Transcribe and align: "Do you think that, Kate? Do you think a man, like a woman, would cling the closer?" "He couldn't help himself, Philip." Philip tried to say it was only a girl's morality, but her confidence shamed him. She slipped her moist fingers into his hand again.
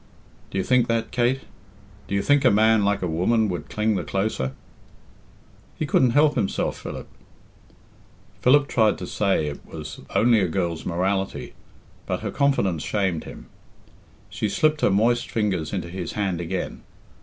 "Do 0.49 0.57
you 0.57 0.63
think 0.63 0.87
that, 0.87 1.11
Kate? 1.11 1.41
Do 2.07 2.15
you 2.15 2.23
think 2.23 2.43
a 2.43 2.49
man, 2.49 2.83
like 2.83 3.03
a 3.03 3.07
woman, 3.07 3.49
would 3.49 3.69
cling 3.69 3.93
the 3.93 4.03
closer?" 4.03 4.53
"He 5.75 5.85
couldn't 5.85 6.09
help 6.17 6.33
himself, 6.33 6.79
Philip." 6.79 7.07
Philip 8.41 8.67
tried 8.67 8.97
to 8.97 9.05
say 9.05 9.45
it 9.45 9.63
was 9.63 9.99
only 10.15 10.39
a 10.39 10.47
girl's 10.47 10.87
morality, 10.87 11.53
but 12.07 12.21
her 12.21 12.31
confidence 12.31 12.81
shamed 12.81 13.25
him. 13.25 13.45
She 14.27 14.49
slipped 14.49 14.81
her 14.81 14.89
moist 14.89 15.29
fingers 15.29 15.71
into 15.71 15.89
his 15.91 16.13
hand 16.13 16.41
again. 16.41 16.81